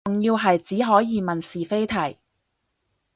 [0.05, 2.17] 仲要係只可以問是非題